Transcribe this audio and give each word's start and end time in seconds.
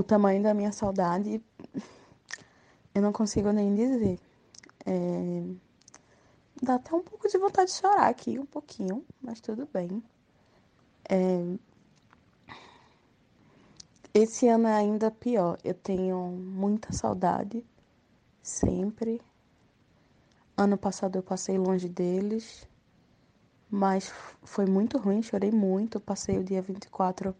o 0.00 0.02
tamanho 0.02 0.42
da 0.42 0.54
minha 0.54 0.72
saudade, 0.72 1.42
eu 2.94 3.02
não 3.02 3.12
consigo 3.12 3.52
nem 3.52 3.74
dizer. 3.74 4.18
É... 4.86 5.42
Dá 6.62 6.74
até 6.76 6.94
um 6.94 7.02
pouco 7.02 7.28
de 7.28 7.38
vontade 7.38 7.70
de 7.70 7.76
chorar 7.76 8.08
aqui, 8.08 8.38
um 8.38 8.46
pouquinho, 8.46 9.04
mas 9.20 9.40
tudo 9.40 9.68
bem. 9.72 10.02
É... 11.08 11.44
Esse 14.12 14.48
ano 14.48 14.66
é 14.66 14.74
ainda 14.74 15.10
pior. 15.10 15.58
Eu 15.62 15.74
tenho 15.74 16.18
muita 16.28 16.92
saudade, 16.92 17.64
sempre. 18.42 19.20
Ano 20.56 20.76
passado 20.76 21.16
eu 21.16 21.22
passei 21.22 21.56
longe 21.58 21.88
deles, 21.88 22.66
mas 23.70 24.12
foi 24.42 24.66
muito 24.66 24.98
ruim, 24.98 25.22
chorei 25.22 25.50
muito. 25.50 26.00
passei 26.00 26.38
o 26.38 26.44
dia 26.44 26.60
24 26.60 27.34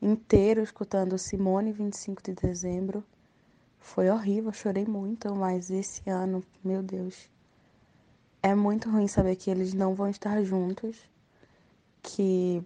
inteiro 0.00 0.62
escutando 0.62 1.18
Simone 1.18 1.72
25 1.72 2.22
de 2.22 2.34
dezembro. 2.34 3.04
Foi 3.78 4.10
horrível, 4.10 4.52
chorei 4.52 4.84
muito, 4.84 5.34
mas 5.34 5.70
esse 5.70 6.08
ano, 6.08 6.42
meu 6.62 6.82
Deus, 6.82 7.28
é 8.42 8.54
muito 8.54 8.90
ruim 8.90 9.08
saber 9.08 9.36
que 9.36 9.50
eles 9.50 9.74
não 9.74 9.94
vão 9.94 10.08
estar 10.08 10.42
juntos, 10.42 10.96
que 12.02 12.62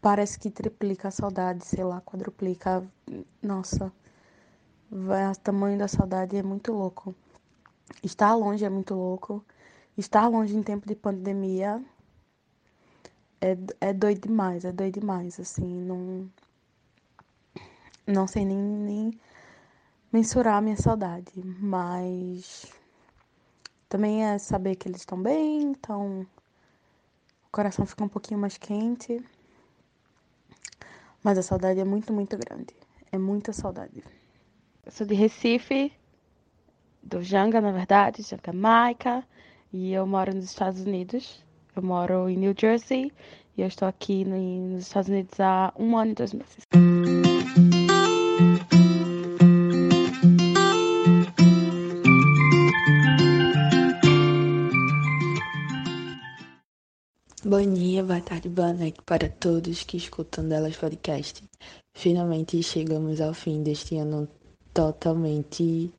parece 0.00 0.38
que 0.38 0.50
triplica 0.50 1.08
a 1.08 1.12
saudade, 1.12 1.64
sei 1.64 1.84
lá, 1.84 2.00
quadruplica. 2.00 2.84
Nossa, 3.42 3.92
o 4.90 5.38
tamanho 5.42 5.78
da 5.78 5.88
saudade 5.88 6.36
é 6.36 6.42
muito 6.42 6.72
louco. 6.72 7.14
Estar 8.02 8.34
longe 8.34 8.64
é 8.64 8.70
muito 8.70 8.94
louco. 8.94 9.44
Estar 9.96 10.28
longe 10.28 10.56
em 10.56 10.62
tempo 10.62 10.86
de 10.86 10.94
pandemia 10.94 11.84
é, 13.40 13.56
é 13.80 13.92
doido 13.92 14.28
demais, 14.28 14.64
é 14.64 14.72
doido 14.72 15.00
demais, 15.00 15.38
assim, 15.40 15.66
não. 15.66 16.30
Não 18.06 18.26
sei 18.26 18.44
nem, 18.44 18.58
nem 18.58 19.20
mensurar 20.12 20.56
a 20.56 20.60
minha 20.60 20.76
saudade, 20.76 21.32
mas 21.60 22.72
também 23.88 24.24
é 24.24 24.38
saber 24.38 24.76
que 24.76 24.88
eles 24.88 25.02
estão 25.02 25.20
bem, 25.20 25.62
então 25.62 26.22
o 26.22 27.50
coração 27.50 27.86
fica 27.86 28.04
um 28.04 28.08
pouquinho 28.08 28.40
mais 28.40 28.56
quente. 28.56 29.22
Mas 31.22 31.36
a 31.36 31.42
saudade 31.42 31.80
é 31.80 31.84
muito, 31.84 32.12
muito 32.12 32.36
grande. 32.36 32.74
É 33.10 33.18
muita 33.18 33.52
saudade. 33.52 34.02
Eu 34.84 34.92
sou 34.92 35.06
de 35.06 35.14
Recife, 35.14 35.92
do 37.02 37.22
Janga, 37.22 37.60
na 37.60 37.72
verdade, 37.72 38.22
Jamaica, 38.22 39.24
e 39.72 39.92
eu 39.92 40.06
moro 40.06 40.34
nos 40.34 40.44
Estados 40.44 40.80
Unidos. 40.80 41.44
Eu 41.78 41.82
moro 41.84 42.28
em 42.28 42.36
New 42.36 42.56
Jersey 42.60 43.12
e 43.56 43.62
eu 43.62 43.68
estou 43.68 43.86
aqui 43.86 44.24
nos 44.24 44.82
Estados 44.82 45.08
Unidos 45.08 45.38
há 45.38 45.72
um 45.78 45.96
ano 45.96 46.10
e 46.10 46.14
dois 46.16 46.32
meses. 46.34 46.66
Bom 57.44 57.74
dia, 57.74 58.02
boa 58.02 58.20
tarde, 58.22 58.48
boa 58.48 58.72
noite 58.72 59.00
para 59.06 59.28
todos 59.28 59.84
que 59.84 59.98
escutam 59.98 60.48
Delas 60.48 60.76
Podcast. 60.76 61.44
Finalmente 61.94 62.60
chegamos 62.60 63.20
ao 63.20 63.32
fim 63.32 63.62
deste 63.62 63.96
ano 63.98 64.26
totalmente 64.74 65.92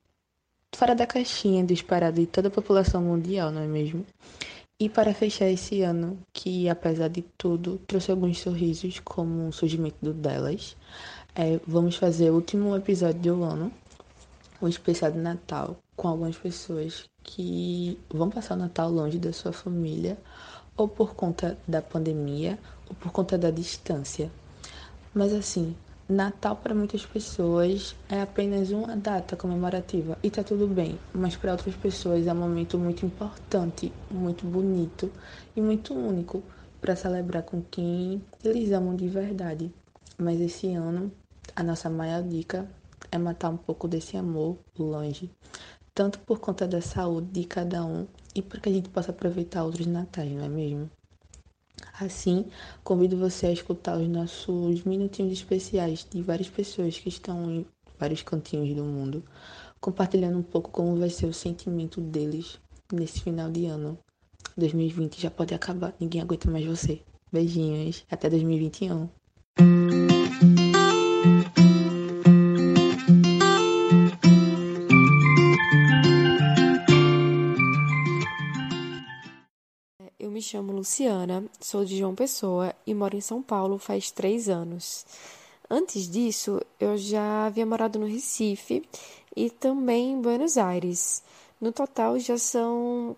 fora 0.75 0.93
da 0.93 1.07
caixinha 1.07 1.63
do 1.63 1.71
esperado 1.71 2.19
de 2.19 2.27
toda 2.27 2.49
a 2.49 2.51
população 2.51 3.01
mundial, 3.01 3.49
não 3.49 3.61
é 3.61 3.67
mesmo? 3.67 4.05
E 4.81 4.87
para 4.87 5.13
fechar 5.13 5.49
esse 5.49 5.81
ano, 5.81 6.17
que 6.31 6.69
apesar 6.69 7.09
de 7.09 7.21
tudo 7.37 7.77
trouxe 7.85 8.11
alguns 8.11 8.39
sorrisos, 8.39 9.01
como 9.01 9.49
o 9.49 9.51
surgimento 9.51 9.97
do 10.01 10.13
delas, 10.13 10.77
é, 11.35 11.59
vamos 11.67 11.97
fazer 11.97 12.29
o 12.29 12.35
último 12.35 12.73
episódio 12.77 13.35
do 13.35 13.43
ano, 13.43 13.73
o 14.61 14.69
especial 14.69 15.11
de 15.11 15.17
Natal, 15.17 15.77
com 15.97 16.07
algumas 16.07 16.37
pessoas 16.37 17.09
que 17.23 17.99
vão 18.09 18.29
passar 18.29 18.55
o 18.55 18.59
Natal 18.59 18.89
longe 18.89 19.19
da 19.19 19.33
sua 19.33 19.51
família, 19.51 20.17
ou 20.77 20.87
por 20.87 21.13
conta 21.13 21.57
da 21.67 21.81
pandemia, 21.81 22.57
ou 22.87 22.95
por 22.95 23.11
conta 23.11 23.37
da 23.37 23.51
distância. 23.51 24.31
Mas 25.13 25.33
assim, 25.33 25.75
Natal 26.11 26.55
para 26.55 26.73
muitas 26.73 27.05
pessoas 27.05 27.95
é 28.09 28.19
apenas 28.19 28.71
uma 28.71 28.97
data 28.97 29.37
comemorativa 29.37 30.17
e 30.23 30.31
tá 30.31 30.43
tudo 30.43 30.65
bem, 30.65 30.97
mas 31.13 31.37
para 31.37 31.51
outras 31.51 31.75
pessoas 31.75 32.25
é 32.25 32.33
um 32.33 32.35
momento 32.35 32.79
muito 32.79 33.05
importante, 33.05 33.93
muito 34.09 34.43
bonito 34.43 35.11
e 35.55 35.61
muito 35.61 35.93
único 35.93 36.41
para 36.81 36.95
celebrar 36.95 37.43
com 37.43 37.61
quem 37.61 38.23
eles 38.43 38.71
amam 38.71 38.95
de 38.95 39.07
verdade. 39.07 39.71
Mas 40.17 40.41
esse 40.41 40.73
ano, 40.73 41.11
a 41.55 41.61
nossa 41.61 41.91
maior 41.91 42.23
dica 42.23 42.67
é 43.11 43.17
matar 43.19 43.51
um 43.51 43.57
pouco 43.57 43.87
desse 43.87 44.17
amor 44.17 44.57
longe, 44.79 45.29
tanto 45.93 46.17
por 46.21 46.39
conta 46.39 46.67
da 46.67 46.81
saúde 46.81 47.27
de 47.27 47.43
cada 47.43 47.85
um 47.85 48.07
e 48.33 48.41
para 48.41 48.59
que 48.59 48.69
a 48.69 48.73
gente 48.73 48.89
possa 48.89 49.11
aproveitar 49.11 49.63
outros 49.63 49.85
natais, 49.85 50.31
não 50.31 50.43
é 50.43 50.49
mesmo? 50.49 50.89
Assim, 51.99 52.45
convido 52.81 53.17
você 53.17 53.47
a 53.47 53.51
escutar 53.51 53.99
os 53.99 54.07
nossos 54.07 54.85
minutinhos 54.85 55.33
especiais 55.33 56.07
de 56.09 56.21
várias 56.21 56.47
pessoas 56.47 56.97
que 56.97 57.09
estão 57.09 57.51
em 57.51 57.65
vários 57.99 58.23
cantinhos 58.23 58.73
do 58.73 58.85
mundo, 58.85 59.21
compartilhando 59.81 60.37
um 60.37 60.43
pouco 60.43 60.71
como 60.71 60.95
vai 60.95 61.09
ser 61.09 61.25
o 61.25 61.33
sentimento 61.33 61.99
deles 61.99 62.57
nesse 62.93 63.21
final 63.21 63.51
de 63.51 63.65
ano. 63.65 63.99
2020 64.55 65.21
já 65.21 65.29
pode 65.29 65.53
acabar, 65.53 65.93
ninguém 65.99 66.21
aguenta 66.21 66.49
mais 66.49 66.65
você. 66.65 67.01
Beijinhos, 67.33 68.05
até 68.09 68.29
2021. 68.29 69.09
Me 80.29 80.41
chamo 80.41 80.71
Luciana, 80.71 81.43
sou 81.59 81.83
de 81.83 81.97
João 81.97 82.13
Pessoa 82.13 82.73
e 82.85 82.93
moro 82.93 83.15
em 83.15 83.21
São 83.21 83.41
Paulo 83.41 83.77
faz 83.77 84.11
três 84.11 84.47
anos. 84.47 85.05
Antes 85.69 86.09
disso, 86.09 86.61
eu 86.79 86.97
já 86.97 87.45
havia 87.45 87.65
morado 87.65 87.99
no 87.99 88.05
Recife 88.05 88.83
e 89.35 89.49
também 89.49 90.13
em 90.13 90.21
Buenos 90.21 90.57
Aires. 90.57 91.23
No 91.59 91.71
total, 91.71 92.19
já 92.19 92.37
são 92.37 93.15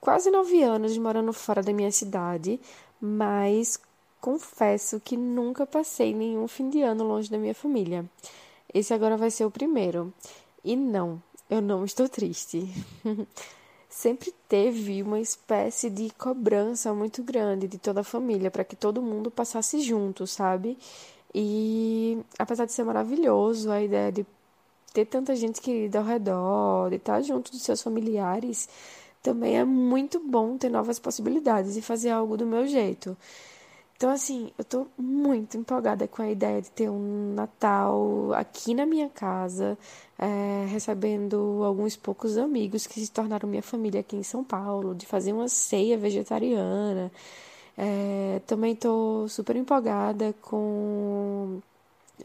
quase 0.00 0.30
nove 0.30 0.62
anos 0.62 0.96
morando 0.98 1.32
fora 1.32 1.62
da 1.62 1.72
minha 1.72 1.92
cidade, 1.92 2.60
mas 3.00 3.78
confesso 4.20 5.00
que 5.00 5.16
nunca 5.16 5.66
passei 5.66 6.14
nenhum 6.14 6.48
fim 6.48 6.68
de 6.68 6.82
ano 6.82 7.04
longe 7.04 7.30
da 7.30 7.38
minha 7.38 7.54
família. 7.54 8.04
Esse 8.72 8.92
agora 8.92 9.16
vai 9.16 9.30
ser 9.30 9.44
o 9.44 9.50
primeiro. 9.50 10.12
E 10.64 10.76
não, 10.76 11.22
eu 11.48 11.60
não 11.60 11.84
estou 11.84 12.08
triste. 12.08 12.68
sempre 13.98 14.32
teve 14.48 15.02
uma 15.02 15.18
espécie 15.18 15.90
de 15.90 16.08
cobrança 16.16 16.94
muito 16.94 17.20
grande 17.20 17.66
de 17.66 17.78
toda 17.78 18.02
a 18.02 18.04
família 18.04 18.48
para 18.48 18.62
que 18.62 18.76
todo 18.76 19.02
mundo 19.02 19.28
passasse 19.28 19.80
junto, 19.80 20.24
sabe? 20.24 20.78
E 21.34 22.16
apesar 22.38 22.64
de 22.64 22.72
ser 22.72 22.84
maravilhoso 22.84 23.72
a 23.72 23.82
ideia 23.82 24.12
de 24.12 24.24
ter 24.94 25.04
tanta 25.04 25.34
gente 25.34 25.60
querida 25.60 25.98
ao 25.98 26.04
redor, 26.04 26.90
de 26.90 26.96
estar 26.96 27.20
junto 27.22 27.50
dos 27.50 27.62
seus 27.62 27.82
familiares, 27.82 28.68
também 29.20 29.58
é 29.58 29.64
muito 29.64 30.20
bom 30.20 30.56
ter 30.56 30.68
novas 30.68 31.00
possibilidades 31.00 31.76
e 31.76 31.82
fazer 31.82 32.10
algo 32.10 32.36
do 32.36 32.46
meu 32.46 32.68
jeito. 32.68 33.16
Então, 33.98 34.10
assim, 34.10 34.52
eu 34.56 34.64
tô 34.64 34.86
muito 34.96 35.56
empolgada 35.56 36.06
com 36.06 36.22
a 36.22 36.30
ideia 36.30 36.62
de 36.62 36.70
ter 36.70 36.88
um 36.88 37.34
Natal 37.34 38.32
aqui 38.34 38.72
na 38.72 38.86
minha 38.86 39.08
casa, 39.08 39.76
é, 40.16 40.66
recebendo 40.68 41.64
alguns 41.64 41.96
poucos 41.96 42.38
amigos 42.38 42.86
que 42.86 43.00
se 43.00 43.10
tornaram 43.10 43.48
minha 43.48 43.62
família 43.62 44.00
aqui 44.00 44.14
em 44.14 44.22
São 44.22 44.44
Paulo, 44.44 44.94
de 44.94 45.04
fazer 45.04 45.32
uma 45.32 45.48
ceia 45.48 45.98
vegetariana. 45.98 47.10
É, 47.76 48.40
também 48.46 48.76
tô 48.76 49.26
super 49.28 49.56
empolgada 49.56 50.32
com 50.42 51.60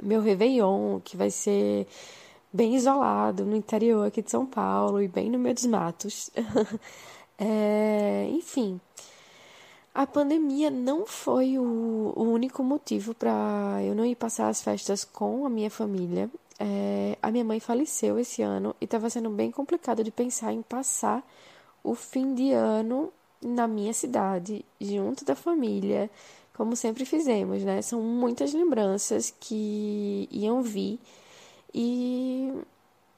meu 0.03 0.21
Réveillon, 0.21 0.99
que 1.01 1.17
vai 1.17 1.31
ser 1.31 1.87
bem 2.53 2.75
isolado 2.75 3.45
no 3.45 3.55
interior 3.55 4.07
aqui 4.07 4.21
de 4.21 4.29
São 4.31 4.45
Paulo 4.45 5.01
e 5.01 5.07
bem 5.07 5.29
no 5.29 5.39
meio 5.39 5.55
dos 5.55 5.65
matos. 5.65 6.29
é, 7.39 8.27
enfim. 8.31 8.79
A 9.93 10.07
pandemia 10.07 10.71
não 10.71 11.05
foi 11.05 11.57
o, 11.59 12.13
o 12.15 12.23
único 12.23 12.63
motivo 12.63 13.13
para 13.13 13.79
eu 13.83 13.93
não 13.93 14.03
ir 14.03 14.15
passar 14.15 14.49
as 14.49 14.61
festas 14.61 15.05
com 15.05 15.45
a 15.45 15.49
minha 15.49 15.69
família. 15.69 16.29
É, 16.59 17.15
a 17.21 17.29
minha 17.29 17.43
mãe 17.43 17.59
faleceu 17.59 18.17
esse 18.17 18.41
ano 18.41 18.75
e 18.81 18.85
estava 18.85 19.09
sendo 19.09 19.29
bem 19.29 19.51
complicado 19.51 20.03
de 20.03 20.09
pensar 20.11 20.51
em 20.51 20.63
passar 20.63 21.23
o 21.83 21.93
fim 21.93 22.33
de 22.33 22.53
ano 22.53 23.11
na 23.41 23.67
minha 23.67 23.93
cidade, 23.93 24.65
junto 24.79 25.25
da 25.25 25.35
família, 25.35 26.09
como 26.55 26.75
sempre 26.75 27.05
fizemos, 27.05 27.63
né? 27.63 27.81
São 27.81 28.01
muitas 28.01 28.53
lembranças 28.53 29.33
que 29.39 30.27
iam 30.31 30.61
vir 30.63 30.99
e 31.73 32.51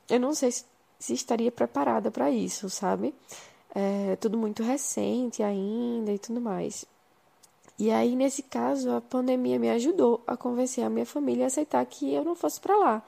eu 0.09 0.19
não 0.19 0.33
sei 0.33 0.51
se, 0.51 0.65
se 0.99 1.13
estaria 1.13 1.51
preparada 1.51 2.11
para 2.11 2.29
isso, 2.31 2.69
sabe? 2.69 3.13
É 3.75 4.15
tudo 4.15 4.37
muito 4.37 4.63
recente 4.63 5.43
ainda 5.43 6.11
e 6.11 6.17
tudo 6.17 6.39
mais. 6.39 6.85
E 7.77 7.91
aí, 7.91 8.15
nesse 8.15 8.41
caso, 8.43 8.89
a 8.91 9.01
pandemia 9.01 9.59
me 9.59 9.69
ajudou 9.69 10.23
a 10.25 10.37
convencer 10.37 10.83
a 10.85 10.89
minha 10.89 11.05
família 11.05 11.43
a 11.45 11.47
aceitar 11.47 11.85
que 11.85 12.13
eu 12.13 12.23
não 12.23 12.35
fosse 12.35 12.59
para 12.59 12.77
lá, 12.77 13.03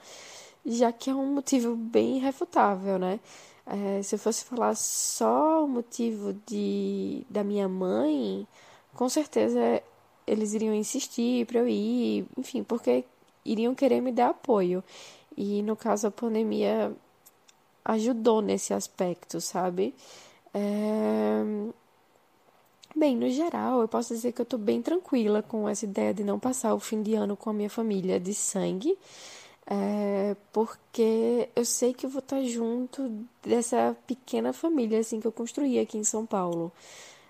já 0.66 0.92
que 0.92 1.08
é 1.08 1.14
um 1.14 1.32
motivo 1.32 1.74
bem 1.74 2.18
irrefutável, 2.18 2.98
né? 2.98 3.18
É, 3.66 4.02
se 4.02 4.14
eu 4.14 4.18
fosse 4.18 4.44
falar 4.44 4.74
só 4.76 5.64
o 5.64 5.68
motivo 5.68 6.34
de, 6.46 7.24
da 7.30 7.42
minha 7.42 7.68
mãe, 7.68 8.46
com 8.94 9.08
certeza 9.08 9.82
eles 10.26 10.52
iriam 10.54 10.74
insistir 10.74 11.46
para 11.46 11.60
eu 11.60 11.68
ir, 11.68 12.26
enfim, 12.36 12.62
porque 12.62 13.04
iriam 13.44 13.74
querer 13.74 14.00
me 14.02 14.12
dar 14.12 14.30
apoio. 14.30 14.84
E 15.36 15.62
no 15.62 15.76
caso 15.76 16.06
a 16.06 16.10
pandemia 16.10 16.92
ajudou 17.84 18.42
nesse 18.42 18.74
aspecto, 18.74 19.40
sabe? 19.40 19.94
É... 20.58 21.72
Bem, 22.96 23.16
no 23.16 23.30
geral, 23.30 23.80
eu 23.80 23.88
posso 23.88 24.14
dizer 24.14 24.32
que 24.32 24.40
eu 24.40 24.46
tô 24.46 24.58
bem 24.58 24.82
tranquila 24.82 25.42
com 25.42 25.68
essa 25.68 25.84
ideia 25.84 26.12
de 26.12 26.24
não 26.24 26.38
passar 26.38 26.74
o 26.74 26.80
fim 26.80 27.02
de 27.02 27.14
ano 27.14 27.36
com 27.36 27.50
a 27.50 27.52
minha 27.52 27.70
família 27.70 28.18
de 28.18 28.34
sangue, 28.34 28.98
é... 29.66 30.36
porque 30.52 31.48
eu 31.54 31.64
sei 31.64 31.94
que 31.94 32.06
eu 32.06 32.10
vou 32.10 32.20
estar 32.20 32.42
junto 32.42 33.08
dessa 33.42 33.96
pequena 34.06 34.52
família 34.52 34.98
assim 35.00 35.20
que 35.20 35.26
eu 35.26 35.32
construí 35.32 35.78
aqui 35.78 35.98
em 35.98 36.04
São 36.04 36.26
Paulo 36.26 36.72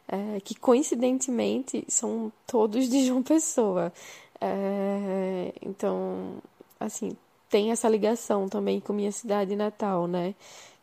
é, 0.08 0.40
que 0.40 0.54
coincidentemente 0.54 1.84
são 1.88 2.32
todos 2.46 2.88
de 2.88 3.04
João 3.06 3.22
Pessoa. 3.22 3.92
É, 4.40 5.52
então, 5.62 6.38
assim, 6.80 7.16
tem 7.50 7.70
essa 7.70 7.88
ligação 7.88 8.48
também 8.48 8.80
com 8.80 8.92
minha 8.92 9.12
cidade 9.12 9.54
natal, 9.54 10.06
né? 10.06 10.34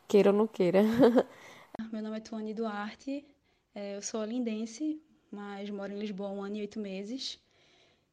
Queira 0.08 0.30
ou 0.30 0.36
não 0.36 0.46
queira. 0.46 0.82
Meu 1.92 2.02
nome 2.02 2.16
é 2.16 2.20
Tuane 2.20 2.52
Duarte, 2.52 3.24
é, 3.74 3.96
eu 3.96 4.02
sou 4.02 4.20
olindense, 4.20 5.00
mas 5.30 5.70
moro 5.70 5.92
em 5.92 5.98
Lisboa 5.98 6.28
há 6.28 6.32
um 6.32 6.42
ano 6.42 6.56
e 6.56 6.60
oito 6.60 6.80
meses. 6.80 7.38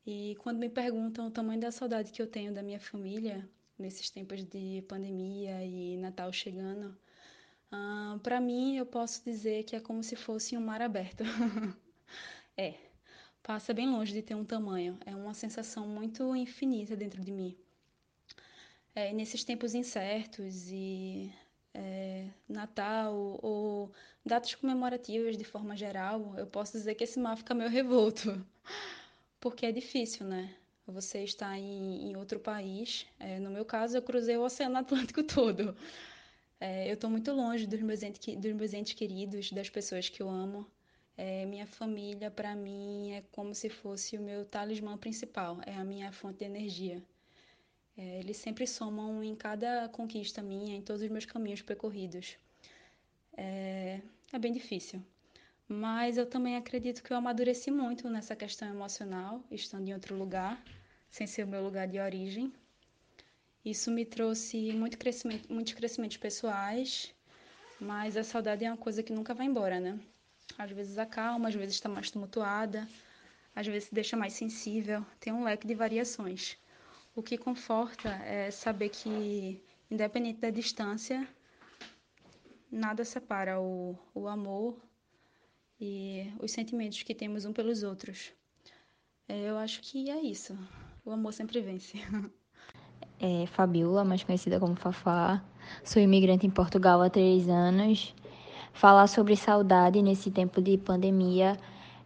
E 0.06 0.36
quando 0.40 0.58
me 0.60 0.70
perguntam 0.70 1.28
o 1.28 1.32
tamanho 1.32 1.60
da 1.60 1.72
saudade 1.72 2.12
que 2.12 2.22
eu 2.22 2.28
tenho 2.28 2.54
da 2.54 2.62
minha 2.62 2.80
família, 2.80 3.48
nesses 3.78 4.10
tempos 4.10 4.44
de 4.44 4.84
pandemia 4.88 5.64
e 5.66 5.98
Natal 5.98 6.32
chegando, 6.32 6.98
Uh, 7.74 8.20
para 8.20 8.40
mim, 8.40 8.78
eu 8.78 8.86
posso 8.86 9.24
dizer 9.24 9.64
que 9.64 9.76
é 9.76 9.80
como 9.80 10.04
se 10.04 10.16
fosse 10.16 10.56
um 10.56 10.62
mar 10.62 10.80
aberto. 10.80 11.24
é, 12.56 12.76
passa 13.42 13.74
bem 13.74 13.90
longe 13.90 14.14
de 14.14 14.22
ter 14.22 14.36
um 14.36 14.46
tamanho. 14.46 14.96
É 15.08 15.16
uma 15.16 15.34
sensação 15.34 15.88
muito 15.88 16.36
infinita 16.36 16.96
dentro 16.96 17.20
de 17.20 17.32
mim. 17.32 17.58
É, 18.94 19.12
nesses 19.12 19.44
tempos 19.44 19.74
incertos 19.74 20.70
e 20.70 21.34
é, 21.74 22.28
Natal 22.48 23.40
ou 23.42 23.92
datas 24.26 24.56
comemorativas 24.56 25.38
de 25.38 25.44
forma 25.44 25.76
geral, 25.76 26.34
eu 26.38 26.48
posso 26.48 26.74
dizer 26.74 26.96
que 26.96 27.04
esse 27.04 27.20
mar 27.20 27.38
fica 27.38 27.54
meio 27.54 27.70
revolto. 27.70 28.46
Porque 29.40 29.66
é 29.66 29.72
difícil, 29.72 30.26
né? 30.26 30.56
Você 30.88 31.24
está 31.24 31.58
em, 31.58 32.12
em 32.12 32.18
outro 32.18 32.40
país. 32.40 33.06
É, 33.20 33.40
no 33.40 33.50
meu 33.50 33.66
caso, 33.66 33.98
eu 33.98 34.02
cruzei 34.02 34.38
o 34.38 34.44
Oceano 34.44 34.78
Atlântico 34.78 35.24
todo. 35.24 35.76
É, 36.60 36.90
eu 36.90 36.94
estou 36.94 37.10
muito 37.10 37.32
longe 37.34 37.68
dos 37.68 37.82
meus, 37.82 38.04
entes, 38.04 38.36
dos 38.38 38.54
meus 38.54 38.74
entes 38.74 38.94
queridos, 38.94 39.52
das 39.52 39.70
pessoas 39.70 40.10
que 40.10 40.22
eu 40.22 40.30
amo. 40.30 40.66
É, 41.18 41.46
minha 41.46 41.68
família, 41.68 42.32
para 42.32 42.56
mim, 42.56 43.12
é 43.12 43.24
como 43.32 43.54
se 43.54 43.70
fosse 43.70 44.18
o 44.18 44.22
meu 44.22 44.46
talismã 44.46 44.98
principal, 44.98 45.60
é 45.66 45.74
a 45.74 45.84
minha 45.84 46.12
fonte 46.12 46.40
de 46.40 46.46
energia. 46.46 47.04
É, 47.98 48.20
eles 48.20 48.38
sempre 48.38 48.66
somam 48.66 49.24
em 49.24 49.36
cada 49.36 49.88
conquista 49.90 50.42
minha, 50.42 50.76
em 50.76 50.82
todos 50.82 51.02
os 51.02 51.10
meus 51.10 51.26
caminhos 51.26 51.62
percorridos. 51.62 52.38
É, 53.38 54.02
é 54.32 54.40
bem 54.40 54.52
difícil. 54.52 55.04
Mas 55.68 56.18
eu 56.18 56.26
também 56.26 56.56
acredito 56.56 57.02
que 57.02 57.12
eu 57.12 57.18
amadureci 57.18 57.72
muito 57.72 58.10
nessa 58.10 58.36
questão 58.36 58.68
emocional, 58.68 59.44
estando 59.50 59.88
em 59.88 59.94
outro 59.94 60.16
lugar, 60.16 60.62
sem 61.10 61.26
ser 61.26 61.44
o 61.44 61.48
meu 61.48 61.64
lugar 61.64 61.88
de 61.88 62.00
origem. 62.00 62.52
Isso 63.64 63.90
me 63.90 64.06
trouxe 64.06 64.74
muito 64.74 64.98
crescimento, 64.98 65.52
muitos 65.52 65.74
crescimentos 65.74 66.18
pessoais, 66.18 67.14
mas 67.80 68.18
a 68.18 68.24
saudade 68.24 68.66
é 68.66 68.70
uma 68.70 68.78
coisa 68.78 69.02
que 69.02 69.14
nunca 69.14 69.34
vai 69.34 69.46
embora, 69.46 69.80
né? 69.80 70.00
Às 70.58 70.72
vezes 70.72 70.98
acalma, 70.98 71.48
às 71.48 71.56
vezes 71.56 71.76
está 71.76 71.88
mais 71.88 72.12
tumultuada, 72.12 72.88
às 73.56 73.66
vezes 73.66 73.90
deixa 73.92 74.18
mais 74.18 74.34
sensível, 74.34 75.06
tem 75.20 75.32
um 75.32 75.44
leque 75.44 75.66
de 75.66 75.74
variações. 75.74 76.58
O 77.16 77.22
que 77.22 77.38
conforta 77.38 78.10
é 78.10 78.50
saber 78.50 78.90
que, 78.90 79.62
independente 79.90 80.40
da 80.40 80.50
distância, 80.50 81.28
nada 82.72 83.06
separa 83.06 83.62
o, 83.62 83.96
o 84.16 84.28
amor 84.28 84.82
e 85.80 86.34
os 86.40 86.52
sentimentos 86.52 87.04
que 87.04 87.14
temos 87.14 87.46
um 87.46 87.54
pelos 87.54 87.84
outros. 87.84 88.32
É, 89.28 89.50
eu 89.50 89.58
acho 89.58 89.82
que 89.82 90.10
é 90.10 90.20
isso. 90.22 90.58
O 91.06 91.12
amor 91.12 91.34
sempre 91.34 91.62
vence. 91.62 91.98
é 93.20 93.46
Fabiola, 93.46 94.04
mais 94.04 94.24
conhecida 94.24 94.60
como 94.60 94.76
Fafá. 94.76 95.44
Sou 95.84 96.02
imigrante 96.02 96.48
em 96.48 96.50
Portugal 96.50 97.02
há 97.02 97.10
três 97.10 97.48
anos. 97.48 98.16
Falar 98.74 99.06
sobre 99.06 99.36
saudade 99.36 100.02
nesse 100.02 100.32
tempo 100.32 100.60
de 100.60 100.80
pandemia, 100.80 101.58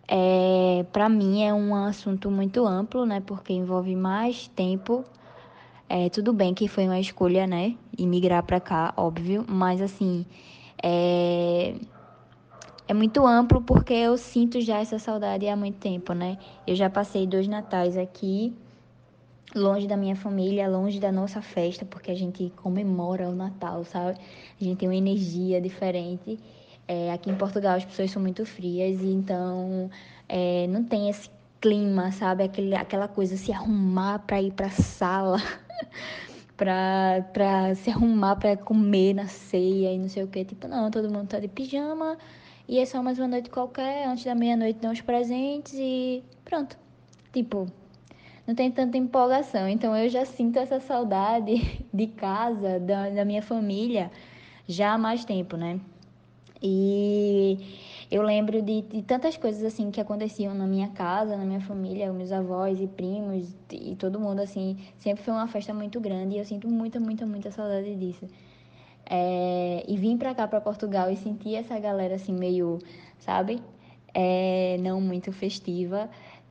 é, 0.08 0.86
para 0.92 1.10
mim, 1.10 1.44
é 1.44 1.54
um 1.54 1.76
assunto 1.76 2.32
muito 2.32 2.66
amplo, 2.66 3.06
né? 3.06 3.20
Porque 3.20 3.54
envolve 3.54 3.96
mais 3.96 4.48
tempo. 4.48 5.04
É, 5.90 6.10
tudo 6.10 6.34
bem 6.34 6.54
que 6.54 6.68
foi 6.68 6.86
uma 6.86 7.00
escolha, 7.00 7.46
né? 7.46 7.76
Imigrar 7.98 8.44
para 8.44 8.60
cá, 8.60 8.94
óbvio, 8.96 9.46
mas 9.48 9.82
assim, 9.82 10.26
é, 10.82 11.76
é 12.88 12.94
muito 12.94 13.26
amplo 13.26 13.62
porque 13.62 13.94
eu 13.94 14.18
sinto 14.18 14.62
já 14.62 14.80
essa 14.80 15.00
saudade 15.00 15.48
há 15.48 15.56
muito 15.56 15.78
tempo, 15.78 16.14
né? 16.14 16.38
Eu 16.66 16.76
já 16.76 16.90
passei 16.90 17.26
dois 17.26 17.48
natais 17.48 17.98
aqui 17.98 18.54
longe 19.56 19.88
da 19.88 19.98
minha 19.98 20.16
família, 20.16 20.68
longe 20.70 21.00
da 21.00 21.12
nossa 21.12 21.42
festa, 21.42 21.86
porque 21.86 22.12
a 22.12 22.16
gente 22.16 22.52
comemora 22.58 23.30
o 23.30 23.36
Natal, 23.36 23.84
sabe? 23.84 24.20
A 24.60 24.64
gente 24.64 24.78
tem 24.78 24.90
uma 24.90 24.96
energia 24.96 25.62
diferente. 25.62 26.40
É, 26.88 27.12
aqui 27.12 27.30
em 27.30 27.36
Portugal 27.36 27.76
as 27.76 27.84
pessoas 27.84 28.12
são 28.12 28.22
muito 28.22 28.46
frias 28.46 29.02
e 29.02 29.12
então 29.12 29.90
é, 30.30 30.68
não 30.68 30.84
tem 30.84 31.10
esse 31.10 31.30
clima, 31.60 32.12
sabe? 32.12 32.44
Aquele, 32.44 32.76
aquela 32.76 33.08
coisa, 33.08 33.36
se 33.36 33.52
arrumar 33.52 34.20
para 34.20 34.42
ir 34.42 34.54
para 34.54 34.70
sala, 34.70 35.38
para 36.56 37.76
se 37.76 37.90
arrumar 37.90 38.36
para 38.38 38.56
comer 38.56 39.14
na 39.14 39.28
ceia 39.28 39.94
e 39.94 40.00
não 40.00 40.10
sei 40.10 40.24
o 40.24 40.28
que. 40.28 40.46
Tipo, 40.46 40.68
não, 40.68 40.90
todo 40.90 41.12
mundo 41.12 41.28
tá 41.28 41.40
de 41.40 41.48
pijama 41.48 42.18
e 42.68 42.80
é 42.80 42.86
só 42.86 43.02
mais 43.02 43.20
uma 43.20 43.28
noite 43.28 43.50
qualquer, 43.50 44.08
antes 44.08 44.26
da 44.26 44.36
meia-noite 44.36 44.80
dão 44.80 44.92
os 44.92 45.02
presentes 45.02 45.74
e 45.76 46.24
pronto. 46.46 46.78
Tipo, 47.34 47.68
não 48.48 48.56
tem 48.56 48.72
tanta 48.72 48.98
empolgação. 48.98 49.68
Então 49.68 49.96
eu 49.96 50.10
já 50.10 50.26
sinto 50.26 50.58
essa 50.58 50.80
saudade 50.80 51.86
de 51.94 52.08
casa, 52.08 52.80
da, 52.80 53.10
da 53.10 53.26
minha 53.26 53.42
família, 53.42 54.12
já 54.68 54.94
há 54.94 54.98
mais 54.98 55.26
tempo, 55.26 55.58
né? 55.58 55.80
E 56.62 57.58
eu 58.10 58.22
lembro 58.24 58.62
de, 58.62 58.82
de, 58.82 59.02
tantas 59.04 59.38
coisas 59.38 59.64
assim 59.64 59.92
que 59.92 60.02
aconteciam 60.02 60.54
na 60.54 60.66
minha 60.66 60.90
casa, 60.90 61.38
na 61.38 61.46
minha 61.46 61.62
família, 61.62 62.12
meus 62.12 62.32
avós 62.32 62.80
e 62.82 62.88
primos 62.88 63.56
e 63.72 63.96
todo 63.96 64.20
mundo 64.20 64.42
assim. 64.42 64.78
Sempre 64.98 65.24
foi 65.24 65.34
uma 65.34 65.48
festa 65.48 65.74
muito 65.74 66.00
grande 66.00 66.36
e 66.36 66.40
eu 66.40 66.46
sinto 66.46 66.68
muita, 66.68 67.00
muita, 67.00 67.26
muita 67.26 67.52
saudade 67.52 67.96
disso. 67.96 68.28
É, 69.10 69.84
e 69.88 69.96
vim 69.98 70.18
pra 70.18 70.36
cá, 70.36 70.48
pra 70.48 70.60
Portugal, 70.60 71.10
e 71.10 71.16
senti 71.16 71.56
essa 71.56 71.80
galera 71.80 72.16
assim 72.16 72.34
meio, 72.34 72.80
sabe? 73.20 73.62
É, 74.14 74.78
não 74.82 75.00
muito 75.00 75.32
festiva. 75.32 76.10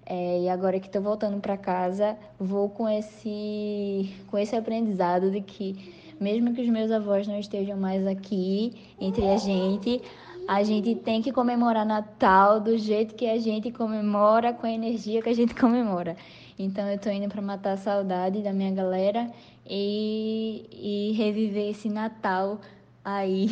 É, 0.08 0.42
e 0.42 0.48
agora 0.48 0.78
que 0.78 0.86
estou 0.86 1.02
voltando 1.02 1.40
para 1.40 1.56
casa, 1.56 2.16
vou 2.38 2.70
com 2.70 2.88
esse, 2.88 4.14
com 4.28 4.38
esse 4.38 4.54
aprendizado 4.54 5.30
de 5.32 5.40
que, 5.40 5.75
mesmo 6.20 6.54
que 6.54 6.62
os 6.62 6.68
meus 6.68 6.90
avós 6.90 7.26
não 7.26 7.38
estejam 7.38 7.76
mais 7.76 8.06
aqui 8.06 8.75
entre 9.00 9.26
a 9.26 9.37
gente, 9.37 10.00
a 10.49 10.62
gente 10.62 10.94
tem 10.94 11.20
que 11.20 11.32
comemorar 11.32 11.85
Natal 11.85 12.61
do 12.61 12.78
jeito 12.78 13.14
que 13.14 13.26
a 13.26 13.38
gente 13.38 13.73
comemora, 13.73 14.52
com 14.52 14.66
a 14.66 14.70
energia 14.70 15.20
que 15.20 15.28
a 15.28 15.35
gente 15.35 15.54
comemora. 15.58 16.16
Então, 16.58 16.88
eu 16.88 16.96
estou 16.96 17.12
indo 17.12 17.28
para 17.28 17.42
matar 17.42 17.73
a 17.73 17.76
saudade 17.76 18.42
da 18.42 18.52
minha 18.52 18.73
galera 18.73 19.30
e, 19.68 20.64
e 20.73 21.12
reviver 21.12 21.70
esse 21.70 21.88
Natal 21.88 22.61
aí 23.04 23.49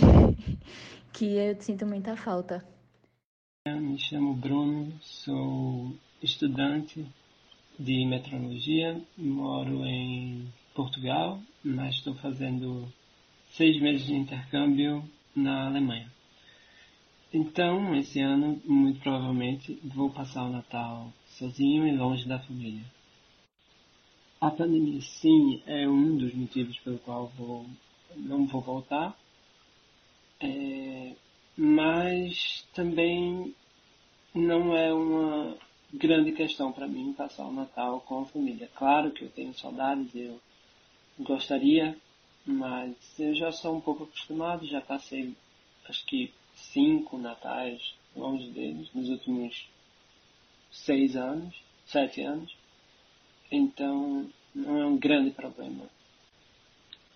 que 1.13 1.37
eu 1.37 1.61
sinto 1.61 1.85
muita 1.87 2.17
falta. 2.17 2.65
Eu 3.67 3.81
me 3.81 3.99
chamo 3.99 4.35
Bruno, 4.35 4.93
sou 5.01 5.93
estudante 6.23 7.05
de 7.79 8.07
metrologia, 8.07 9.01
moro 9.17 9.85
em 9.85 10.47
Portugal, 10.75 11.41
mas 11.65 11.95
estou 11.95 12.15
fazendo 12.17 12.93
seis 13.53 13.81
meses 13.81 14.07
de 14.07 14.15
intercâmbio 14.15 15.09
na 15.35 15.69
Alemanha. 15.69 16.13
Então, 17.33 17.95
esse 17.97 18.21
ano, 18.21 18.61
muito 18.65 19.01
provavelmente, 19.01 19.79
vou 19.83 20.11
passar 20.11 20.45
o 20.45 20.51
Natal 20.51 21.13
sozinho 21.27 21.87
e 21.87 21.97
longe 21.97 22.29
da 22.29 22.39
família. 22.39 22.85
A 24.41 24.51
pandemia, 24.51 25.01
sim, 25.01 25.63
é 25.67 25.89
um 25.89 26.17
dos 26.17 26.35
motivos 26.35 26.79
pelo 26.81 26.99
qual 26.99 27.29
vou, 27.29 27.67
não 28.17 28.47
vou 28.47 28.61
voltar, 28.61 29.17
é, 30.41 31.15
mas 31.57 32.67
também 32.75 33.55
não 34.35 34.77
é 34.77 34.93
uma 34.93 35.57
grande 35.93 36.33
questão 36.33 36.73
para 36.73 36.89
mim 36.89 37.13
passar 37.15 37.47
o 37.47 37.53
Natal 37.53 38.01
com 38.01 38.23
a 38.23 38.27
família. 38.27 38.69
Claro 38.75 39.13
que 39.13 39.25
eu 39.25 39.31
tenho 39.31 39.55
saudades, 39.55 40.15
eu 40.15 40.41
gostaria, 41.19 41.97
mas 42.45 42.97
eu 43.19 43.35
já 43.35 43.53
sou 43.53 43.77
um 43.77 43.81
pouco 43.81 44.05
acostumado, 44.05 44.67
já 44.67 44.81
passei 44.81 45.35
acho 45.89 46.05
que 46.07 46.33
cinco 46.55 47.19
natais 47.19 47.95
longe 48.17 48.51
deles 48.51 48.89
nos 48.95 49.09
últimos 49.09 49.69
seis 50.71 51.17
anos, 51.17 51.55
sete 51.87 52.23
anos. 52.23 52.55
Então 53.51 54.29
não 54.55 54.79
é 54.79 54.87
um 54.87 54.97
grande 54.97 55.31
problema. 55.31 55.89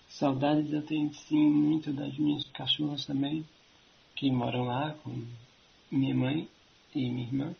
Saudades 0.08 0.72
eu 0.72 0.84
tenho 0.84 1.12
sim 1.12 1.50
muito 1.50 1.92
das 1.92 2.16
minhas 2.18 2.44
cachorras 2.50 3.04
também, 3.04 3.44
que 4.14 4.30
moram 4.30 4.64
lá 4.64 4.94
com 5.02 5.26
minha 5.90 6.14
mãe 6.14 6.48
e 6.94 7.08
minha 7.10 7.26
irmã. 7.26 7.56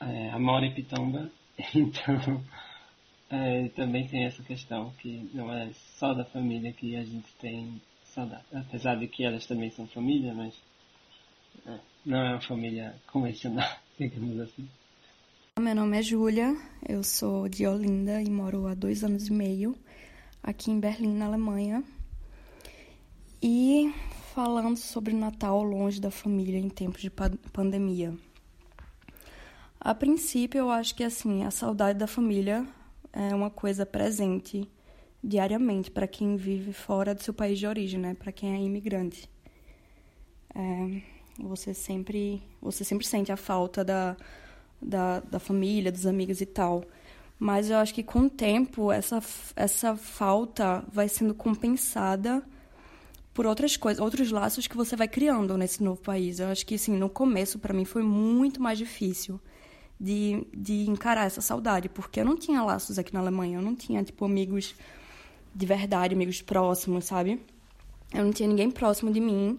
É, 0.00 0.30
a 0.30 0.38
mora 0.38 0.66
em 0.66 0.74
Pitomba, 0.74 1.30
então 1.74 2.44
é, 3.30 3.68
também 3.70 4.06
tem 4.08 4.24
essa 4.24 4.42
questão 4.42 4.92
que 4.98 5.28
não 5.34 5.52
é 5.52 5.70
só 5.98 6.14
da 6.14 6.24
família 6.24 6.72
que 6.72 6.96
a 6.96 7.04
gente 7.04 7.30
tem 7.40 7.80
saudade. 8.04 8.44
Apesar 8.52 8.96
de 8.96 9.06
que 9.06 9.24
elas 9.24 9.46
também 9.46 9.70
são 9.70 9.86
família, 9.86 10.32
mas 10.32 10.54
é, 11.66 11.78
não 12.06 12.18
é 12.18 12.30
uma 12.30 12.40
família 12.40 12.94
convencional, 13.06 13.70
digamos 13.98 14.40
assim. 14.40 14.68
Meu 15.58 15.74
nome 15.74 15.98
é 15.98 16.02
Júlia, 16.02 16.56
eu 16.88 17.02
sou 17.02 17.48
de 17.48 17.66
Olinda 17.66 18.22
e 18.22 18.30
moro 18.30 18.66
há 18.68 18.74
dois 18.74 19.02
anos 19.02 19.26
e 19.26 19.32
meio 19.32 19.76
aqui 20.42 20.70
em 20.70 20.80
Berlim, 20.80 21.14
na 21.14 21.26
Alemanha. 21.26 21.82
E 23.42 23.92
falando 24.34 24.76
sobre 24.76 25.12
Natal 25.12 25.62
longe 25.62 26.00
da 26.00 26.10
família 26.10 26.58
em 26.58 26.68
tempos 26.68 27.02
de 27.02 27.10
pandemia. 27.10 28.14
A 29.80 29.94
princípio, 29.94 30.58
eu 30.58 30.70
acho 30.70 30.94
que 30.94 31.04
assim, 31.04 31.44
a 31.44 31.50
saudade 31.50 31.98
da 31.98 32.06
família 32.06 32.66
é 33.12 33.34
uma 33.34 33.50
coisa 33.50 33.84
presente 33.84 34.68
diariamente 35.22 35.90
para 35.90 36.06
quem 36.06 36.36
vive 36.36 36.72
fora 36.72 37.14
do 37.14 37.22
seu 37.22 37.34
país 37.34 37.58
de 37.58 37.66
origem, 37.66 37.98
né? 38.00 38.14
Para 38.14 38.32
quem 38.32 38.54
é 38.54 38.60
imigrante. 38.60 39.28
É, 40.54 41.02
você 41.38 41.74
sempre, 41.74 42.42
você 42.60 42.84
sempre 42.84 43.06
sente 43.06 43.32
a 43.32 43.36
falta 43.36 43.84
da, 43.84 44.16
da, 44.80 45.20
da 45.20 45.38
família, 45.38 45.92
dos 45.92 46.06
amigos 46.06 46.40
e 46.40 46.46
tal. 46.46 46.84
Mas 47.38 47.70
eu 47.70 47.76
acho 47.76 47.94
que 47.94 48.02
com 48.02 48.20
o 48.20 48.30
tempo 48.30 48.90
essa, 48.90 49.22
essa 49.54 49.96
falta 49.96 50.84
vai 50.90 51.08
sendo 51.08 51.34
compensada 51.34 52.42
por 53.32 53.46
outras 53.46 53.76
coisas, 53.76 54.02
outros 54.02 54.32
laços 54.32 54.66
que 54.66 54.76
você 54.76 54.96
vai 54.96 55.06
criando 55.06 55.56
nesse 55.56 55.82
novo 55.82 56.00
país. 56.00 56.40
Eu 56.40 56.48
acho 56.48 56.66
que 56.66 56.74
assim, 56.74 56.96
no 56.96 57.08
começo 57.08 57.58
para 57.58 57.74
mim 57.74 57.84
foi 57.84 58.02
muito 58.02 58.60
mais 58.60 58.78
difícil 58.78 59.40
de, 60.00 60.46
de 60.56 60.88
encarar 60.88 61.26
essa 61.26 61.40
saudade, 61.40 61.88
porque 61.88 62.20
eu 62.20 62.24
não 62.24 62.36
tinha 62.36 62.62
laços 62.62 62.98
aqui 62.98 63.12
na 63.12 63.20
Alemanha, 63.20 63.58
eu 63.58 63.62
não 63.62 63.74
tinha 63.74 64.02
tipo 64.02 64.24
amigos 64.24 64.74
de 65.54 65.66
verdade, 65.66 66.14
amigos 66.14 66.40
próximos, 66.40 67.06
sabe? 67.06 67.40
Eu 68.14 68.24
não 68.24 68.32
tinha 68.32 68.48
ninguém 68.48 68.70
próximo 68.70 69.10
de 69.12 69.20
mim, 69.20 69.58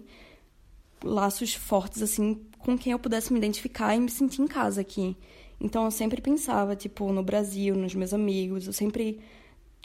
laços 1.04 1.54
fortes 1.54 2.02
assim 2.02 2.42
com 2.60 2.78
quem 2.78 2.92
eu 2.92 3.00
pudesse 3.00 3.32
me 3.32 3.40
identificar 3.40 3.96
e 3.96 4.00
me 4.00 4.10
sentir 4.10 4.42
em 4.42 4.48
casa 4.48 4.82
aqui. 4.82 5.16
Então 5.60 5.86
eu 5.86 5.92
sempre 5.92 6.22
pensava, 6.22 6.76
tipo, 6.76 7.12
no 7.12 7.24
Brasil, 7.24 7.76
nos 7.76 7.94
meus 7.94 8.14
amigos, 8.14 8.66
eu 8.66 8.74
sempre 8.74 9.20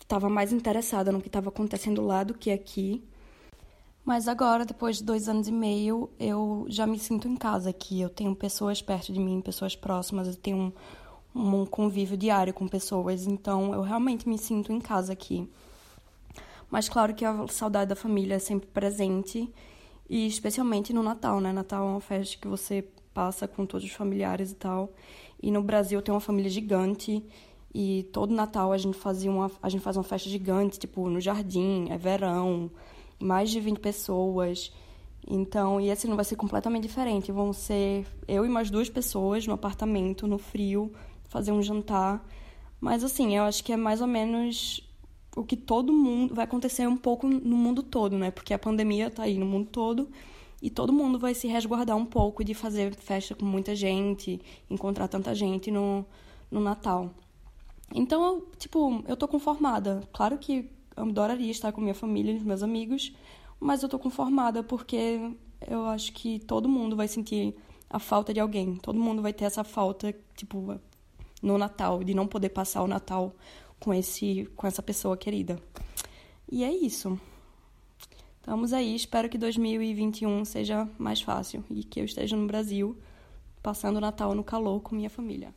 estava 0.00 0.28
mais 0.28 0.52
interessada 0.52 1.10
no 1.10 1.20
que 1.20 1.28
estava 1.28 1.48
acontecendo 1.48 2.02
lá 2.02 2.22
do 2.22 2.34
que 2.34 2.50
aqui. 2.50 3.02
Mas 4.04 4.28
agora, 4.28 4.66
depois 4.66 4.98
de 4.98 5.04
dois 5.04 5.28
anos 5.28 5.48
e 5.48 5.52
meio, 5.52 6.10
eu 6.20 6.66
já 6.68 6.86
me 6.86 6.98
sinto 6.98 7.26
em 7.26 7.36
casa 7.36 7.70
aqui. 7.70 8.00
Eu 8.00 8.10
tenho 8.10 8.34
pessoas 8.36 8.82
perto 8.82 9.12
de 9.12 9.18
mim, 9.18 9.40
pessoas 9.40 9.74
próximas, 9.74 10.28
eu 10.28 10.36
tenho 10.36 10.74
um, 11.34 11.62
um 11.62 11.64
convívio 11.64 12.16
diário 12.16 12.52
com 12.52 12.68
pessoas, 12.68 13.26
então 13.26 13.72
eu 13.72 13.80
realmente 13.80 14.28
me 14.28 14.36
sinto 14.36 14.72
em 14.72 14.80
casa 14.80 15.14
aqui. 15.14 15.48
Mas 16.70 16.88
claro 16.88 17.14
que 17.14 17.24
a 17.24 17.46
saudade 17.48 17.88
da 17.88 17.96
família 17.96 18.34
é 18.34 18.38
sempre 18.38 18.68
presente, 18.68 19.50
e 20.08 20.26
especialmente 20.26 20.92
no 20.92 21.02
Natal, 21.02 21.40
né? 21.40 21.52
Natal 21.52 21.86
é 21.86 21.90
uma 21.92 22.00
festa 22.00 22.36
que 22.36 22.46
você 22.46 22.84
passa 23.14 23.48
com 23.48 23.64
todos 23.64 23.86
os 23.86 23.92
familiares 23.92 24.50
e 24.50 24.54
tal. 24.54 24.92
E 25.42 25.50
no 25.50 25.62
Brasil 25.62 26.02
tem 26.02 26.12
uma 26.12 26.20
família 26.20 26.50
gigante 26.50 27.24
e 27.72 28.06
todo 28.12 28.34
Natal 28.34 28.72
a 28.72 28.78
gente 28.78 28.98
fazia 28.98 29.30
uma 29.30 29.50
a 29.62 29.68
gente 29.68 29.82
faz 29.82 29.96
uma 29.96 30.02
festa 30.02 30.28
gigante, 30.28 30.78
tipo 30.78 31.08
no 31.08 31.20
jardim, 31.20 31.88
é 31.90 31.96
verão, 31.96 32.70
mais 33.18 33.50
de 33.50 33.60
20 33.60 33.78
pessoas. 33.78 34.72
Então, 35.26 35.80
e 35.80 35.88
esse 35.88 36.06
não 36.06 36.16
vai 36.16 36.24
ser 36.24 36.36
completamente 36.36 36.82
diferente. 36.82 37.32
Vão 37.32 37.52
ser 37.52 38.06
eu 38.28 38.44
e 38.44 38.48
mais 38.48 38.70
duas 38.70 38.88
pessoas 38.90 39.46
no 39.46 39.54
apartamento, 39.54 40.26
no 40.26 40.38
frio, 40.38 40.92
fazer 41.28 41.52
um 41.52 41.62
jantar. 41.62 42.26
Mas 42.80 43.02
assim, 43.02 43.36
eu 43.36 43.44
acho 43.44 43.64
que 43.64 43.72
é 43.72 43.76
mais 43.76 44.00
ou 44.00 44.06
menos 44.06 44.86
o 45.36 45.42
que 45.42 45.56
todo 45.56 45.92
mundo 45.92 46.34
vai 46.34 46.44
acontecer 46.44 46.86
um 46.86 46.96
pouco 46.96 47.26
no 47.26 47.56
mundo 47.56 47.82
todo, 47.82 48.16
né? 48.18 48.30
Porque 48.30 48.54
a 48.54 48.58
pandemia 48.58 49.10
tá 49.10 49.24
aí 49.24 49.38
no 49.38 49.46
mundo 49.46 49.68
todo 49.70 50.08
e 50.62 50.70
todo 50.70 50.92
mundo 50.92 51.18
vai 51.18 51.34
se 51.34 51.48
resguardar 51.48 51.96
um 51.96 52.06
pouco 52.06 52.44
de 52.44 52.54
fazer 52.54 52.94
festa 52.94 53.34
com 53.34 53.44
muita 53.44 53.74
gente, 53.74 54.40
encontrar 54.70 55.08
tanta 55.08 55.34
gente 55.34 55.70
no, 55.70 56.06
no 56.50 56.60
Natal. 56.60 57.10
Então, 57.92 58.24
eu, 58.24 58.48
tipo, 58.58 59.04
eu 59.06 59.16
tô 59.16 59.28
conformada. 59.28 60.02
Claro 60.12 60.38
que 60.38 60.70
adoraria 60.96 61.50
estar 61.50 61.72
com 61.72 61.80
minha 61.80 61.94
família 61.94 62.32
e 62.32 62.40
meus 62.40 62.62
amigos, 62.62 63.12
mas 63.60 63.82
eu 63.82 63.88
tô 63.88 63.98
conformada 63.98 64.62
porque 64.62 65.32
eu 65.66 65.86
acho 65.86 66.12
que 66.12 66.38
todo 66.40 66.68
mundo 66.68 66.96
vai 66.96 67.08
sentir 67.08 67.54
a 67.88 67.98
falta 67.98 68.32
de 68.34 68.40
alguém. 68.40 68.76
Todo 68.76 68.98
mundo 68.98 69.22
vai 69.22 69.32
ter 69.32 69.44
essa 69.44 69.64
falta, 69.64 70.14
tipo, 70.36 70.78
no 71.42 71.58
Natal, 71.58 72.02
de 72.02 72.14
não 72.14 72.26
poder 72.26 72.50
passar 72.50 72.82
o 72.82 72.88
Natal 72.88 73.34
com 73.78 73.92
esse 73.92 74.48
com 74.56 74.66
essa 74.66 74.82
pessoa 74.82 75.16
querida. 75.16 75.58
E 76.50 76.64
é 76.64 76.72
isso. 76.72 77.18
Estamos 78.36 78.72
aí, 78.74 78.94
espero 78.94 79.28
que 79.28 79.38
2021 79.38 80.44
seja 80.44 80.88
mais 80.98 81.22
fácil 81.22 81.64
e 81.70 81.82
que 81.82 82.00
eu 82.00 82.04
esteja 82.04 82.36
no 82.36 82.46
Brasil 82.46 82.96
passando 83.62 83.96
o 83.96 84.00
Natal 84.00 84.34
no 84.34 84.44
calor 84.44 84.82
com 84.82 84.94
minha 84.94 85.08
família. 85.08 85.54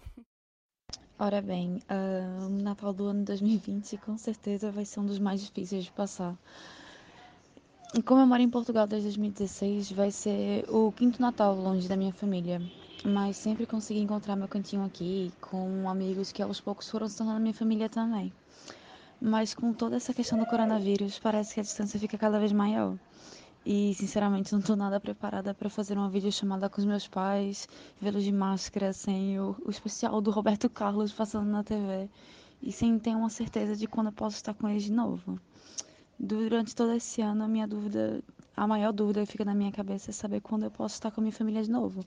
Ora 1.19 1.41
bem, 1.41 1.81
uh, 1.89 2.45
o 2.45 2.49
Natal 2.61 2.93
do 2.93 3.05
ano 3.05 3.25
2020 3.25 3.97
com 3.97 4.15
certeza 4.19 4.71
vai 4.71 4.85
ser 4.85 4.99
um 4.99 5.05
dos 5.07 5.17
mais 5.17 5.41
difíceis 5.41 5.83
de 5.83 5.91
passar. 5.91 6.37
E 7.95 8.03
como 8.03 8.21
eu 8.21 8.27
moro 8.27 8.39
em 8.39 8.47
Portugal 8.47 8.85
desde 8.85 9.07
2016, 9.07 9.91
vai 9.93 10.11
ser 10.11 10.69
o 10.69 10.91
quinto 10.91 11.19
Natal 11.19 11.55
longe 11.55 11.87
da 11.87 11.97
minha 11.97 12.13
família. 12.13 12.61
Mas 13.03 13.35
sempre 13.37 13.65
consegui 13.65 13.99
encontrar 13.99 14.35
meu 14.35 14.47
cantinho 14.47 14.85
aqui 14.85 15.33
com 15.41 15.89
amigos 15.89 16.31
que 16.31 16.43
aos 16.43 16.61
poucos 16.61 16.87
foram 16.87 17.09
se 17.09 17.17
tornando 17.17 17.41
minha 17.41 17.53
família 17.53 17.89
também. 17.89 18.31
Mas 19.19 19.55
com 19.55 19.73
toda 19.73 19.95
essa 19.95 20.13
questão 20.13 20.37
do 20.37 20.45
coronavírus, 20.45 21.17
parece 21.17 21.55
que 21.55 21.59
a 21.61 21.63
distância 21.63 21.99
fica 21.99 22.15
cada 22.15 22.37
vez 22.37 22.51
maior. 22.51 22.95
E, 23.69 23.93
sinceramente, 23.95 24.53
não 24.53 24.61
estou 24.61 24.77
nada 24.77 24.97
preparada 24.97 25.53
para 25.53 25.69
fazer 25.69 25.97
uma 25.97 26.09
videochamada 26.09 26.69
com 26.69 26.79
os 26.79 26.85
meus 26.85 27.05
pais, 27.05 27.67
vê-los 27.99 28.23
de 28.23 28.31
máscara, 28.31 28.93
sem 28.93 29.37
o, 29.41 29.57
o 29.65 29.69
especial 29.69 30.21
do 30.21 30.31
Roberto 30.31 30.69
Carlos 30.69 31.11
passando 31.11 31.49
na 31.49 31.65
TV, 31.65 32.09
e 32.61 32.71
sem 32.71 32.97
ter 32.97 33.13
uma 33.13 33.29
certeza 33.29 33.75
de 33.75 33.85
quando 33.85 34.07
eu 34.07 34.13
posso 34.13 34.37
estar 34.37 34.53
com 34.53 34.69
eles 34.69 34.83
de 34.83 34.93
novo. 34.93 35.37
Durante 36.17 36.73
todo 36.73 36.93
esse 36.93 37.21
ano, 37.21 37.43
a 37.43 37.47
minha 37.49 37.67
dúvida, 37.67 38.23
a 38.55 38.65
maior 38.65 38.93
dúvida 38.93 39.25
que 39.25 39.33
fica 39.33 39.43
na 39.43 39.53
minha 39.53 39.73
cabeça 39.73 40.11
é 40.11 40.13
saber 40.13 40.39
quando 40.39 40.63
eu 40.63 40.71
posso 40.71 40.95
estar 40.95 41.11
com 41.11 41.19
a 41.19 41.23
minha 41.23 41.33
família 41.33 41.61
de 41.61 41.69
novo. 41.69 42.05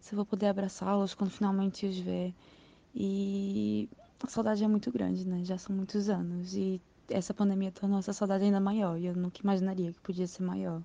Se 0.00 0.12
eu 0.12 0.16
vou 0.16 0.26
poder 0.26 0.48
abraçá-los 0.48 1.14
quando 1.14 1.30
finalmente 1.30 1.86
os 1.86 1.96
ver. 2.00 2.34
E 2.92 3.88
a 4.20 4.26
saudade 4.26 4.64
é 4.64 4.66
muito 4.66 4.90
grande, 4.90 5.24
né? 5.24 5.44
Já 5.44 5.56
são 5.56 5.76
muitos 5.76 6.08
anos 6.08 6.56
e 6.56 6.80
essa 7.08 7.32
pandemia 7.32 7.70
tornou 7.70 8.00
essa 8.00 8.12
saudade 8.12 8.42
ainda 8.42 8.58
maior 8.58 8.98
e 8.98 9.06
eu 9.06 9.14
nunca 9.14 9.40
imaginaria 9.40 9.92
que 9.92 10.00
podia 10.00 10.26
ser 10.26 10.42
maior. 10.42 10.82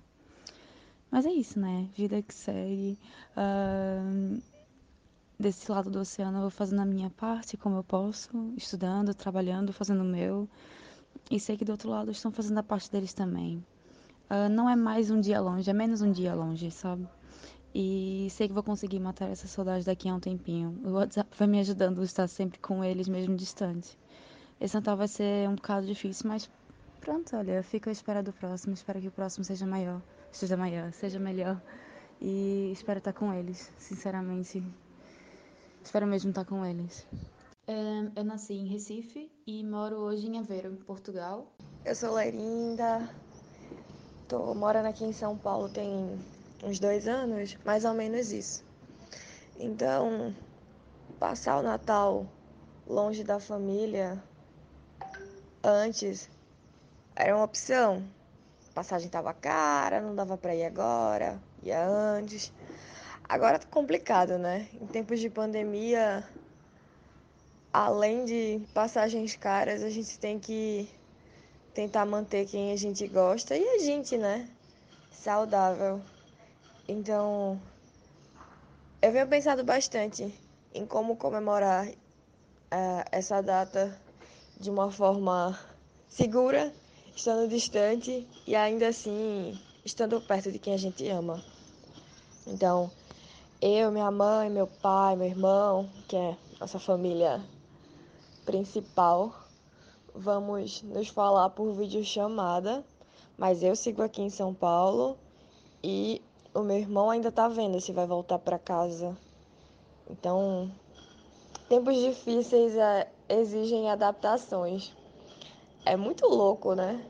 Mas 1.12 1.26
é 1.26 1.30
isso, 1.30 1.60
né? 1.60 1.90
Vida 1.94 2.22
que 2.22 2.34
segue. 2.34 2.98
Uh, 3.36 4.40
desse 5.38 5.70
lado 5.70 5.90
do 5.90 5.98
oceano 6.00 6.38
eu 6.38 6.42
vou 6.42 6.50
fazendo 6.50 6.80
a 6.80 6.86
minha 6.86 7.10
parte 7.10 7.54
como 7.58 7.76
eu 7.76 7.84
posso, 7.84 8.30
estudando, 8.56 9.12
trabalhando, 9.12 9.74
fazendo 9.74 10.00
o 10.00 10.06
meu. 10.06 10.48
E 11.30 11.38
sei 11.38 11.58
que 11.58 11.66
do 11.66 11.72
outro 11.72 11.90
lado 11.90 12.10
estão 12.10 12.32
fazendo 12.32 12.56
a 12.56 12.62
parte 12.62 12.90
deles 12.90 13.12
também. 13.12 13.62
Uh, 14.30 14.48
não 14.50 14.70
é 14.70 14.74
mais 14.74 15.10
um 15.10 15.20
dia 15.20 15.38
longe, 15.38 15.68
é 15.68 15.74
menos 15.74 16.00
um 16.00 16.10
dia 16.10 16.34
longe, 16.34 16.70
sabe? 16.70 17.06
E 17.74 18.28
sei 18.30 18.48
que 18.48 18.54
vou 18.54 18.62
conseguir 18.62 18.98
matar 18.98 19.28
essa 19.28 19.46
saudade 19.46 19.84
daqui 19.84 20.08
a 20.08 20.14
um 20.14 20.20
tempinho. 20.20 20.80
O 20.82 20.92
WhatsApp 20.92 21.30
vai 21.38 21.46
me 21.46 21.60
ajudando 21.60 22.00
a 22.00 22.04
estar 22.04 22.26
sempre 22.26 22.58
com 22.58 22.82
eles, 22.82 23.06
mesmo 23.06 23.36
distante. 23.36 23.98
Esse 24.58 24.74
Natal 24.76 24.96
vai 24.96 25.08
ser 25.08 25.46
um 25.46 25.56
bocado 25.56 25.86
difícil, 25.86 26.26
mas 26.30 26.48
pronto, 27.02 27.36
olha, 27.36 27.62
fico 27.62 27.90
à 27.90 27.92
espera 27.92 28.22
do 28.22 28.32
próximo. 28.32 28.72
Espero 28.72 28.98
que 28.98 29.08
o 29.08 29.12
próximo 29.12 29.44
seja 29.44 29.66
maior, 29.66 30.00
seja 30.32 30.56
maior, 30.56 30.92
seja 30.92 31.20
melhor. 31.20 31.60
E 32.20 32.70
espero 32.72 32.98
estar 32.98 33.12
com 33.12 33.32
eles, 33.32 33.70
sinceramente. 33.78 34.62
Espero 35.84 36.06
mesmo 36.06 36.30
estar 36.30 36.44
com 36.44 36.64
eles. 36.64 37.06
Eu 38.14 38.24
nasci 38.24 38.54
em 38.54 38.66
Recife 38.66 39.30
e 39.46 39.62
moro 39.64 39.96
hoje 39.96 40.26
em 40.26 40.38
Aveiro, 40.38 40.72
Portugal. 40.86 41.46
Eu 41.84 41.94
sou 41.94 42.14
Lerinda, 42.14 43.08
tô 44.28 44.54
morando 44.54 44.86
aqui 44.86 45.04
em 45.04 45.12
São 45.12 45.36
Paulo 45.36 45.68
tem 45.68 46.18
uns 46.62 46.78
dois 46.78 47.06
anos, 47.06 47.56
mais 47.64 47.84
ou 47.84 47.94
menos 47.94 48.32
isso. 48.32 48.64
Então, 49.58 50.34
passar 51.18 51.58
o 51.58 51.62
Natal 51.62 52.26
longe 52.86 53.24
da 53.24 53.38
família 53.38 54.22
antes 55.62 56.28
era 57.14 57.34
uma 57.34 57.44
opção. 57.44 58.02
Passagem 58.74 59.08
tava 59.08 59.34
cara, 59.34 60.00
não 60.00 60.14
dava 60.14 60.38
para 60.38 60.54
ir 60.54 60.64
agora, 60.64 61.38
ia 61.62 61.86
antes. 61.86 62.52
Agora 63.28 63.58
tá 63.58 63.66
complicado, 63.70 64.38
né? 64.38 64.68
Em 64.80 64.86
tempos 64.86 65.20
de 65.20 65.28
pandemia, 65.28 66.26
além 67.72 68.24
de 68.24 68.62
passagens 68.74 69.36
caras, 69.36 69.82
a 69.82 69.90
gente 69.90 70.18
tem 70.18 70.38
que 70.38 70.88
tentar 71.74 72.04
manter 72.04 72.46
quem 72.46 72.72
a 72.72 72.76
gente 72.76 73.06
gosta 73.08 73.56
e 73.56 73.66
a 73.66 73.78
gente, 73.78 74.16
né? 74.18 74.48
Saudável. 75.10 76.00
Então, 76.88 77.60
eu 79.00 79.12
venho 79.12 79.26
pensando 79.26 79.64
bastante 79.64 80.34
em 80.74 80.86
como 80.86 81.16
comemorar 81.16 81.88
uh, 81.88 83.04
essa 83.10 83.42
data 83.42 83.98
de 84.58 84.70
uma 84.70 84.90
forma 84.90 85.58
segura, 86.08 86.72
estando 87.14 87.48
distante 87.48 88.26
e 88.46 88.54
ainda 88.54 88.88
assim 88.88 89.58
estando 89.84 90.20
perto 90.20 90.50
de 90.50 90.58
quem 90.58 90.74
a 90.74 90.78
gente 90.78 91.08
ama. 91.08 91.42
Então, 92.46 92.90
eu, 93.60 93.92
minha 93.92 94.10
mãe, 94.10 94.50
meu 94.50 94.66
pai, 94.66 95.14
meu 95.16 95.26
irmão, 95.26 95.88
que 96.08 96.16
é 96.16 96.36
nossa 96.58 96.78
família 96.78 97.40
principal, 98.44 99.34
vamos 100.14 100.82
nos 100.82 101.08
falar 101.08 101.50
por 101.50 101.72
videochamada, 101.72 102.84
mas 103.36 103.62
eu 103.62 103.74
sigo 103.76 104.02
aqui 104.02 104.22
em 104.22 104.30
São 104.30 104.52
Paulo 104.52 105.16
e 105.82 106.20
o 106.54 106.60
meu 106.60 106.76
irmão 106.76 107.10
ainda 107.10 107.30
tá 107.32 107.48
vendo 107.48 107.80
se 107.80 107.92
vai 107.92 108.06
voltar 108.06 108.38
para 108.38 108.58
casa. 108.58 109.16
Então, 110.10 110.70
tempos 111.68 111.96
difíceis 111.96 112.76
é, 112.76 113.10
exigem 113.28 113.90
adaptações. 113.90 114.92
É 115.84 115.96
muito 115.96 116.26
louco, 116.28 116.74
né? 116.74 117.04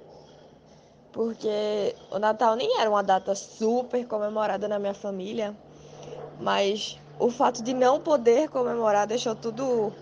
Porque 1.12 1.95
o 2.11 2.19
Natal 2.19 2.57
nem 2.57 2.81
era 2.81 2.88
uma 2.88 3.02
data 3.02 3.35
super 3.35 4.07
comemorada 4.07 4.67
na 4.67 4.79
minha 4.79 4.95
família, 4.95 5.55
mas 6.41 6.99
o 7.19 7.31
fato 7.31 7.62
de 7.62 7.75
não 7.75 8.00
poder 8.00 8.49
comemorar 8.49 9.07
deixou 9.07 9.37
tudo 9.37 9.93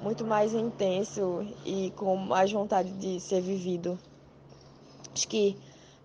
muito 0.00 0.24
mais 0.24 0.52
intenso 0.52 1.46
e 1.64 1.92
com 1.92 2.16
mais 2.16 2.50
vontade 2.50 2.90
de 2.90 3.20
ser 3.20 3.40
vivido. 3.40 3.98
Acho 5.14 5.28
que 5.28 5.56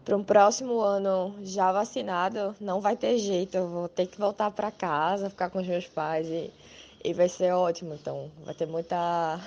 para 0.06 0.16
um 0.16 0.24
próximo 0.24 0.80
ano 0.80 1.36
já 1.42 1.72
vacinado 1.72 2.56
não 2.62 2.80
vai 2.80 2.96
ter 2.96 3.18
jeito, 3.18 3.58
eu 3.58 3.68
vou 3.68 3.90
ter 3.90 4.06
que 4.06 4.18
voltar 4.18 4.52
para 4.52 4.72
casa, 4.72 5.30
ficar 5.30 5.50
com 5.50 5.60
os 5.60 5.68
meus 5.68 5.88
pais 5.88 6.28
e, 6.28 6.50
e 7.04 7.14
vai 7.14 7.28
ser 7.28 7.54
ótimo. 7.54 7.94
Então 7.96 8.30
vai 8.46 8.54
ter 8.54 8.68
muita, 8.68 9.40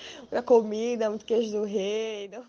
muita 0.20 0.42
comida, 0.42 1.08
muito 1.08 1.24
queijo 1.24 1.52
do 1.52 1.64
reino. 1.64 2.44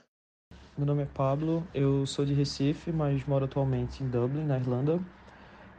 Meu 0.78 0.86
nome 0.86 1.04
é 1.04 1.06
Pablo, 1.06 1.68
eu 1.74 2.06
sou 2.06 2.26
de 2.26 2.34
Recife, 2.34 2.92
mas 2.92 3.26
moro 3.26 3.46
atualmente 3.46 4.04
em 4.04 4.08
Dublin, 4.08 4.44
na 4.44 4.58
Irlanda, 4.58 5.00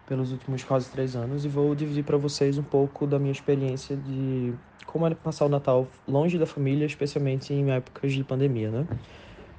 pelos 0.06 0.32
últimos 0.32 0.62
quase 0.62 0.90
três 0.90 1.16
anos 1.16 1.44
e 1.44 1.48
vou 1.48 1.74
dividir 1.74 2.04
para 2.04 2.16
vocês 2.16 2.58
um 2.58 2.62
pouco 2.62 3.06
da 3.06 3.18
minha 3.18 3.32
experiência 3.32 3.96
de 3.96 4.54
como 4.86 5.06
era 5.06 5.14
passar 5.14 5.46
o 5.46 5.48
Natal 5.48 5.88
longe 6.06 6.38
da 6.38 6.46
família, 6.46 6.84
especialmente 6.84 7.52
em 7.52 7.70
épocas 7.70 8.12
de 8.12 8.22
pandemia, 8.22 8.70
né? 8.70 8.86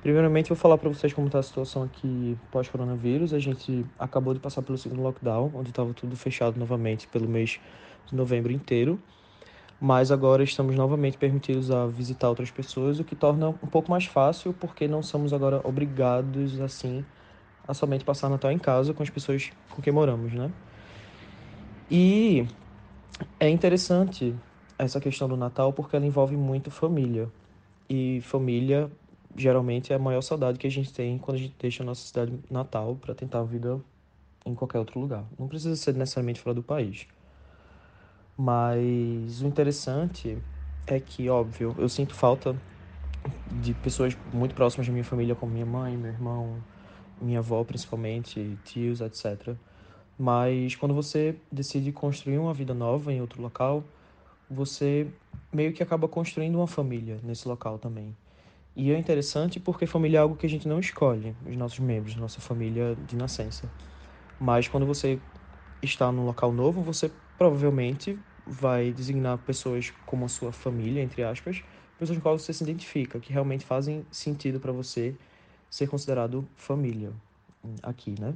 Primeiramente, 0.03 0.50
vou 0.50 0.58
falar 0.58 0.77
para 0.77 0.89
vocês 0.89 1.13
como 1.13 1.27
está 1.27 1.39
a 1.39 1.43
situação 1.43 1.84
aqui 1.84 2.38
pós-coronavírus. 2.51 3.34
A 3.34 3.39
gente 3.39 3.86
acabou 3.98 4.34
de 4.34 4.39
passar 4.41 4.62
pelo 4.62 4.77
segundo 4.77 5.01
lockdown, 5.01 5.50
onde 5.55 5.70
estava 5.70 5.93
tudo 5.93 6.15
fechado 6.17 6.60
novamente 6.60 7.08
pelo 7.08 7.27
mês 7.27 7.58
de 8.05 8.13
novembro 8.13 8.51
inteiro. 8.51 9.00
Mas 9.80 10.12
agora 10.12 10.44
estamos 10.44 10.75
novamente 10.75 11.18
permitidos 11.18 11.70
a 11.70 11.88
visitar 11.88 12.30
outras 12.30 12.50
pessoas, 12.50 13.00
o 13.00 13.03
que 13.03 13.15
torna 13.15 13.50
um 13.50 13.68
pouco 13.68 13.92
mais 13.92 14.06
fácil, 14.06 14.53
porque 14.53 14.88
não 14.88 15.03
somos 15.03 15.34
agora 15.34 15.60
obrigados, 15.63 16.60
assim, 16.62 17.06
a 17.68 17.74
somente 17.74 18.06
passar 18.06 18.30
Natal 18.30 18.51
em 18.51 18.60
casa 18.60 18.93
com 18.93 19.04
as 19.04 19.10
pessoas 19.10 19.52
com 19.69 19.82
quem 19.82 19.91
moramos, 19.91 20.32
né? 20.34 20.50
E 21.91 22.48
é 23.39 23.50
interessante 23.50 24.36
essa 24.78 25.00
questão 25.00 25.28
do 25.28 25.38
Natal 25.38 25.74
porque 25.74 25.95
ela 25.95 26.06
envolve 26.06 26.36
muito 26.36 26.71
família. 26.71 27.30
E 27.89 28.21
família 28.21 28.89
geralmente 29.36 29.91
é 29.91 29.95
a 29.95 30.00
maior 30.00 30.21
saudade 30.21 30.58
que 30.58 30.67
a 30.67 30.71
gente 30.71 30.93
tem 30.93 31.17
quando 31.17 31.38
a 31.38 31.39
gente 31.39 31.56
deixa 31.60 31.84
a 31.84 31.86
nossa 31.86 32.06
cidade 32.06 32.34
natal 32.50 32.95
para 32.95 33.13
tentar 33.13 33.39
a 33.39 33.43
vida 33.43 33.80
em 34.45 34.54
qualquer 34.54 34.80
outro 34.80 35.00
lugar. 35.00 35.26
Não 35.38 35.48
precisa 35.48 35.76
ser 35.76 35.93
necessariamente 35.93 36.39
fora 36.39 36.54
do 36.54 36.63
país. 36.63 37.08
Mas 38.38 39.41
o 39.41 39.48
interessante 39.48 40.38
é 40.88 41.00
que, 41.00 41.30
óbvio, 41.30 41.76
eu 41.78 41.88
sinto 41.88 42.15
falta 42.15 42.56
de 43.52 43.74
pessoas 43.74 44.17
muito 44.34 44.56
próximas 44.56 44.88
da 44.88 44.93
minha 44.93 45.04
família, 45.04 45.36
como 45.36 45.52
minha 45.52 45.65
mãe, 45.65 45.96
meu 45.96 46.12
irmão, 46.12 46.63
minha 47.22 47.39
avó 47.39 47.63
principalmente, 47.63 48.58
tios, 48.63 49.02
etc. 49.02 49.56
Mas 50.17 50.76
quando 50.76 50.93
você 50.93 51.36
decide 51.52 51.91
construir 51.91 52.38
uma 52.38 52.54
vida 52.54 52.74
nova 52.74 53.13
em 53.13 53.22
outro 53.22 53.41
local, 53.41 53.84
você 54.50 55.08
meio 55.52 55.74
que 55.74 55.84
acaba 55.84 56.08
construindo 56.08 56.56
uma 56.56 56.67
família 56.67 57.19
nesse 57.24 57.48
local 57.48 57.78
também. 57.78 58.15
E 58.76 58.91
é 58.91 58.98
interessante 58.98 59.60
porque 59.60 59.86
família 59.86 60.17
é 60.17 60.22
algo 60.22 60.36
que 60.36 60.46
a 60.46 60.50
gente 60.50 60.67
não 60.67 60.80
escolhe, 60.80 61.36
os 61.48 61.56
nossos 61.56 61.80
membros, 61.80 62.15
nossa 62.15 62.41
família 62.41 62.96
de 63.08 63.15
nascença. 63.15 63.69
Mas 64.39 64.67
quando 64.67 64.86
você 64.86 65.19
está 65.82 66.12
num 66.12 66.26
local 66.26 66.52
novo, 66.52 66.82
você 66.82 67.12
provavelmente 67.38 68.17
vai 68.46 68.91
designar 68.91 69.38
pessoas 69.39 69.91
como 70.06 70.26
a 70.26 70.30
sua 70.30 70.52
família, 70.52 71.02
entre 71.02 71.24
aspas, 71.24 71.63
pessoas 71.98 72.17
com 72.17 72.24
quais 72.24 72.41
você 72.41 72.54
se 72.54 72.63
identifica, 72.63 73.19
que 73.19 73.32
realmente 73.32 73.65
fazem 73.65 74.06
sentido 74.12 74.60
para 74.60 74.72
você 74.72 75.15
ser 75.69 75.88
considerado 75.88 76.48
família 76.56 77.12
aqui, 77.82 78.15
né? 78.19 78.34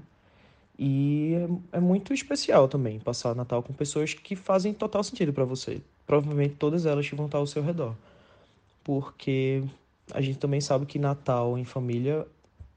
E 0.79 1.33
é, 1.71 1.77
é 1.77 1.79
muito 1.79 2.13
especial 2.13 2.67
também 2.67 2.99
passar 2.99 3.36
Natal 3.36 3.63
com 3.63 3.73
pessoas 3.73 4.13
que 4.13 4.36
fazem 4.36 4.73
total 4.73 5.03
sentido 5.03 5.33
para 5.33 5.43
você. 5.43 5.81
Provavelmente 6.05 6.55
todas 6.55 6.86
elas 6.86 7.10
que 7.10 7.15
vão 7.15 7.25
estar 7.25 7.39
ao 7.39 7.47
seu 7.47 7.63
redor. 7.63 7.95
Porque 8.83 9.63
a 10.13 10.21
gente 10.21 10.38
também 10.38 10.62
sabe 10.62 10.86
que 10.86 10.99
Natal 10.99 11.57
em 11.57 11.65
família 11.65 12.27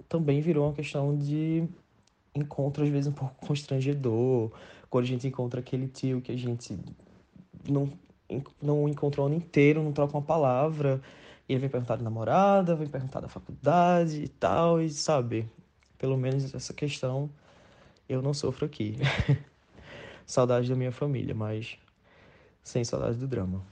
também 0.09 0.40
virou 0.40 0.66
uma 0.66 0.74
questão 0.74 1.16
de 1.16 1.68
encontro, 2.34 2.84
às 2.84 2.90
vezes, 2.90 3.08
um 3.08 3.12
pouco 3.12 3.34
constrangedor. 3.46 4.50
Quando 4.88 5.04
a 5.04 5.08
gente 5.08 5.26
encontra 5.26 5.60
aquele 5.60 5.88
tio 5.88 6.20
que 6.20 6.32
a 6.32 6.36
gente 6.36 6.78
não, 7.68 7.92
não 8.60 8.88
encontrou 8.88 9.26
o 9.26 9.28
ano 9.28 9.36
inteiro, 9.36 9.82
não 9.82 9.92
troca 9.92 10.16
uma 10.16 10.22
palavra. 10.22 11.00
E 11.48 11.52
ele 11.52 11.60
vem 11.60 11.70
perguntar 11.70 11.96
da 11.96 12.02
namorada, 12.02 12.74
vem 12.74 12.88
perguntar 12.88 13.20
da 13.20 13.28
faculdade 13.28 14.22
e 14.22 14.28
tal, 14.28 14.80
e 14.80 14.88
sabe? 14.90 15.48
Pelo 15.98 16.16
menos 16.16 16.54
essa 16.54 16.72
questão 16.72 17.30
eu 18.08 18.22
não 18.22 18.34
sofro 18.34 18.66
aqui. 18.66 18.96
saudade 20.26 20.68
da 20.68 20.76
minha 20.76 20.92
família, 20.92 21.34
mas 21.34 21.76
sem 22.62 22.84
saudade 22.84 23.16
do 23.16 23.26
drama. 23.26 23.62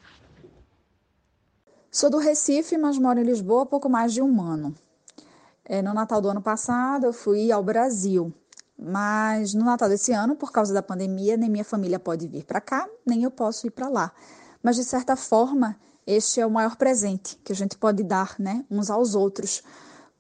Sou 1.91 2.11
do 2.11 2.19
Recife, 2.19 2.77
mas 2.77 2.99
moro 2.99 3.19
em 3.19 3.25
Lisboa 3.25 3.63
há 3.63 3.67
pouco 3.67 3.89
mais 3.89 4.13
de 4.13 4.21
um 4.21 4.41
ano. 4.43 4.75
É, 5.65 5.81
no 5.83 5.95
Natal 5.95 6.21
do 6.21 6.29
ano 6.29 6.43
passado, 6.43 7.07
eu 7.07 7.13
fui 7.13 7.51
ao 7.53 7.63
Brasil. 7.63 8.33
Mas 8.79 9.55
no 9.55 9.65
Natal 9.65 9.89
desse 9.89 10.13
ano, 10.13 10.37
por 10.37 10.53
causa 10.53 10.73
da 10.73 10.83
pandemia, 10.83 11.37
nem 11.37 11.51
minha 11.51 11.65
família 11.65 11.99
pode 11.99 12.29
vir 12.29 12.45
para 12.45 12.61
cá, 12.61 12.89
nem 13.05 13.25
eu 13.25 13.31
posso 13.31 13.67
ir 13.67 13.71
para 13.71 13.89
lá. 13.89 14.13
Mas 14.63 14.77
de 14.77 14.85
certa 14.85 15.17
forma, 15.17 15.77
este 16.07 16.41
é 16.41 16.47
o 16.47 16.51
maior 16.51 16.77
presente 16.77 17.37
que 17.43 17.53
a 17.53 17.57
gente 17.57 17.77
pode 17.77 18.05
dar, 18.05 18.37
né, 18.39 18.65
uns 18.71 18.89
aos 18.89 19.15
outros. 19.17 19.63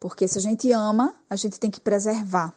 Porque 0.01 0.27
se 0.27 0.38
a 0.38 0.40
gente 0.40 0.71
ama, 0.73 1.14
a 1.31 1.37
gente 1.37 1.59
tem 1.61 1.71
que 1.71 1.81
preservar. 1.81 2.53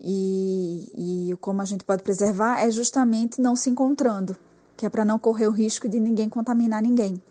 E, 0.00 1.30
e 1.30 1.36
como 1.36 1.62
a 1.62 1.64
gente 1.64 1.84
pode 1.84 2.02
preservar 2.02 2.60
é 2.60 2.70
justamente 2.70 3.40
não 3.40 3.54
se 3.54 3.70
encontrando, 3.70 4.36
que 4.76 4.84
é 4.84 4.88
para 4.88 5.04
não 5.04 5.18
correr 5.18 5.46
o 5.46 5.52
risco 5.52 5.88
de 5.88 6.00
ninguém 6.00 6.28
contaminar 6.28 6.82
ninguém. 6.82 7.22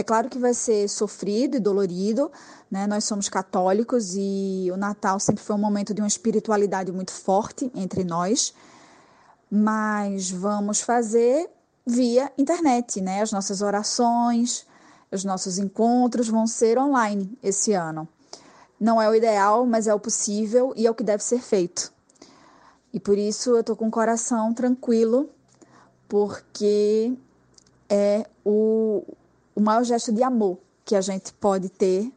É 0.00 0.02
claro 0.02 0.30
que 0.30 0.38
vai 0.38 0.54
ser 0.54 0.88
sofrido 0.88 1.58
e 1.58 1.60
dolorido, 1.60 2.32
né? 2.70 2.86
Nós 2.86 3.04
somos 3.04 3.28
católicos 3.28 4.14
e 4.16 4.70
o 4.72 4.76
Natal 4.78 5.20
sempre 5.20 5.44
foi 5.44 5.54
um 5.54 5.58
momento 5.58 5.92
de 5.92 6.00
uma 6.00 6.08
espiritualidade 6.08 6.90
muito 6.90 7.12
forte 7.12 7.70
entre 7.74 8.02
nós, 8.02 8.54
mas 9.50 10.30
vamos 10.30 10.80
fazer 10.80 11.50
via 11.84 12.32
internet, 12.38 13.02
né? 13.02 13.20
As 13.20 13.30
nossas 13.30 13.60
orações, 13.60 14.66
os 15.12 15.22
nossos 15.22 15.58
encontros 15.58 16.28
vão 16.28 16.46
ser 16.46 16.78
online 16.78 17.38
esse 17.42 17.74
ano. 17.74 18.08
Não 18.80 19.02
é 19.02 19.06
o 19.06 19.14
ideal, 19.14 19.66
mas 19.66 19.86
é 19.86 19.92
o 19.92 20.00
possível 20.00 20.72
e 20.74 20.86
é 20.86 20.90
o 20.90 20.94
que 20.94 21.04
deve 21.04 21.22
ser 21.22 21.42
feito. 21.42 21.92
E 22.90 22.98
por 22.98 23.18
isso 23.18 23.54
eu 23.54 23.62
tô 23.62 23.76
com 23.76 23.88
o 23.88 23.90
coração 23.90 24.54
tranquilo, 24.54 25.28
porque 26.08 27.12
é 27.86 28.26
o, 28.42 29.04
o 29.54 29.60
maior 29.60 29.84
gesto 29.84 30.12
de 30.12 30.22
amor 30.22 30.58
que 30.84 30.96
a 30.96 31.00
gente 31.00 31.32
pode 31.34 31.68
ter 31.68 32.12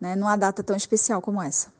né, 0.00 0.14
numa 0.14 0.36
data 0.36 0.62
tão 0.62 0.76
especial 0.76 1.20
como 1.20 1.42
essa. 1.42 1.73